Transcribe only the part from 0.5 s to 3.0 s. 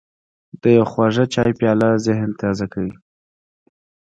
د یو خواږه چای پیاله ذهن تازه کوي.